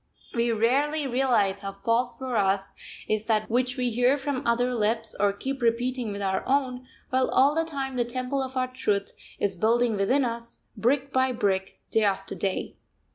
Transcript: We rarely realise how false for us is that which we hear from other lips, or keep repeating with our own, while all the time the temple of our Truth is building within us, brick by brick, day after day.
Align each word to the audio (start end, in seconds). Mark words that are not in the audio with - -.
We 0.33 0.51
rarely 0.51 1.05
realise 1.05 1.59
how 1.59 1.73
false 1.73 2.15
for 2.15 2.35
us 2.35 2.73
is 3.07 3.25
that 3.27 3.47
which 3.51 3.77
we 3.77 3.91
hear 3.91 4.17
from 4.17 4.41
other 4.47 4.73
lips, 4.73 5.15
or 5.19 5.31
keep 5.31 5.61
repeating 5.61 6.11
with 6.11 6.23
our 6.23 6.41
own, 6.47 6.87
while 7.11 7.29
all 7.29 7.53
the 7.53 7.63
time 7.65 7.97
the 7.97 8.03
temple 8.03 8.41
of 8.41 8.57
our 8.57 8.67
Truth 8.73 9.13
is 9.37 9.55
building 9.55 9.95
within 9.95 10.25
us, 10.25 10.57
brick 10.75 11.13
by 11.13 11.31
brick, 11.33 11.81
day 11.91 12.03
after 12.03 12.33
day. 12.33 12.77